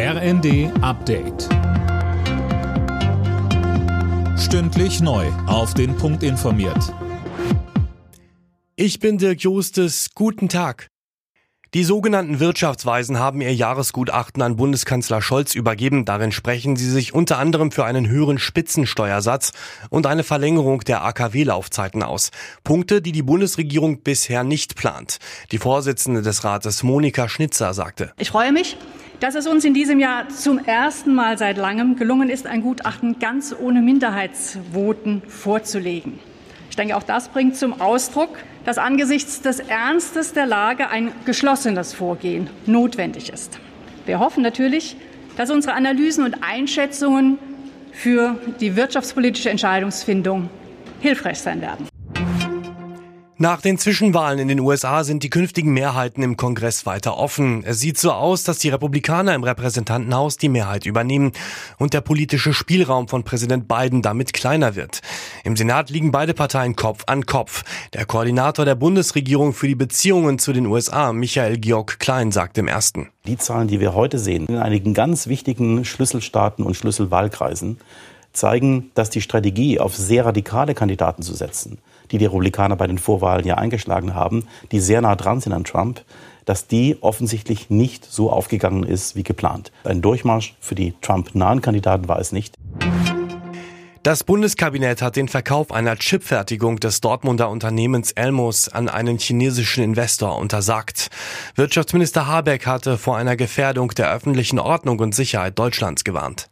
[0.00, 1.48] RND Update.
[4.38, 5.26] Stündlich neu.
[5.48, 6.94] Auf den Punkt informiert.
[8.76, 10.10] Ich bin Dirk Jostes.
[10.14, 10.86] Guten Tag.
[11.74, 16.04] Die sogenannten Wirtschaftsweisen haben ihr Jahresgutachten an Bundeskanzler Scholz übergeben.
[16.04, 19.52] Darin sprechen sie sich unter anderem für einen höheren Spitzensteuersatz
[19.90, 22.30] und eine Verlängerung der AKW-Laufzeiten aus.
[22.62, 25.18] Punkte, die die Bundesregierung bisher nicht plant.
[25.50, 28.12] Die Vorsitzende des Rates Monika Schnitzer sagte.
[28.16, 28.78] Ich freue mich,
[29.20, 33.18] dass es uns in diesem Jahr zum ersten Mal seit langem gelungen ist, ein Gutachten
[33.18, 36.20] ganz ohne Minderheitsvoten vorzulegen.
[36.70, 41.94] Ich denke, auch das bringt zum Ausdruck, dass angesichts des Ernstes der Lage ein geschlossenes
[41.94, 43.58] Vorgehen notwendig ist.
[44.06, 44.96] Wir hoffen natürlich,
[45.36, 47.38] dass unsere Analysen und Einschätzungen
[47.92, 50.48] für die wirtschaftspolitische Entscheidungsfindung
[51.00, 51.88] hilfreich sein werden.
[53.40, 57.62] Nach den Zwischenwahlen in den USA sind die künftigen Mehrheiten im Kongress weiter offen.
[57.64, 61.30] Es sieht so aus, dass die Republikaner im Repräsentantenhaus die Mehrheit übernehmen
[61.78, 65.02] und der politische Spielraum von Präsident Biden damit kleiner wird.
[65.44, 67.62] Im Senat liegen beide Parteien Kopf an Kopf.
[67.92, 72.66] Der Koordinator der Bundesregierung für die Beziehungen zu den USA, Michael Georg Klein, sagt im
[72.66, 73.10] ersten.
[73.28, 77.78] Die Zahlen, die wir heute sehen, in einigen ganz wichtigen Schlüsselstaaten und Schlüsselwahlkreisen,
[78.32, 81.78] zeigen, dass die Strategie, auf sehr radikale Kandidaten zu setzen,
[82.10, 85.64] die die Republikaner bei den Vorwahlen ja eingeschlagen haben, die sehr nah dran sind an
[85.64, 86.04] Trump,
[86.44, 89.70] dass die offensichtlich nicht so aufgegangen ist wie geplant.
[89.84, 92.54] Ein Durchmarsch für die Trump-nahen Kandidaten war es nicht.
[94.02, 100.38] Das Bundeskabinett hat den Verkauf einer Chipfertigung des Dortmunder Unternehmens Elmos an einen chinesischen Investor
[100.38, 101.10] untersagt.
[101.56, 106.48] Wirtschaftsminister Habeck hatte vor einer Gefährdung der öffentlichen Ordnung und Sicherheit Deutschlands gewarnt.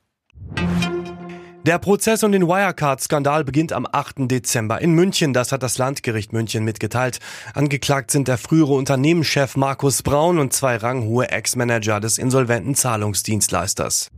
[1.66, 4.30] Der Prozess um den Wirecard-Skandal beginnt am 8.
[4.30, 5.32] Dezember in München.
[5.32, 7.18] Das hat das Landgericht München mitgeteilt.
[7.54, 14.12] Angeklagt sind der frühere Unternehmenschef Markus Braun und zwei ranghohe Ex-Manager des insolventen Zahlungsdienstleisters.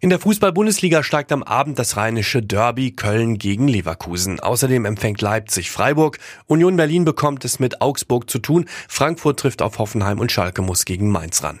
[0.00, 4.40] In der Fußball-Bundesliga steigt am Abend das rheinische Derby Köln gegen Leverkusen.
[4.40, 6.18] Außerdem empfängt Leipzig Freiburg.
[6.46, 8.64] Union Berlin bekommt es mit Augsburg zu tun.
[8.88, 11.60] Frankfurt trifft auf Hoffenheim und Schalke muss gegen Mainz ran.